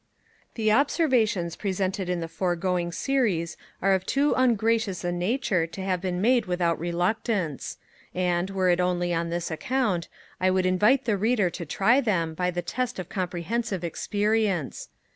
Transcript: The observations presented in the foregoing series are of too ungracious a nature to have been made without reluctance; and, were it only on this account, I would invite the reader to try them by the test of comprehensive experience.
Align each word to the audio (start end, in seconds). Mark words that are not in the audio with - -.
The 0.55 0.71
observations 0.71 1.55
presented 1.55 2.09
in 2.09 2.21
the 2.21 2.27
foregoing 2.27 2.91
series 2.91 3.55
are 3.83 3.93
of 3.93 4.03
too 4.03 4.33
ungracious 4.35 5.03
a 5.03 5.11
nature 5.11 5.67
to 5.67 5.81
have 5.83 6.01
been 6.01 6.19
made 6.19 6.47
without 6.47 6.79
reluctance; 6.79 7.77
and, 8.15 8.49
were 8.49 8.71
it 8.71 8.79
only 8.79 9.13
on 9.13 9.29
this 9.29 9.51
account, 9.51 10.07
I 10.39 10.49
would 10.49 10.65
invite 10.65 11.05
the 11.05 11.17
reader 11.17 11.51
to 11.51 11.67
try 11.67 12.01
them 12.01 12.33
by 12.33 12.49
the 12.49 12.63
test 12.63 12.97
of 12.97 13.09
comprehensive 13.09 13.83
experience. 13.83 14.89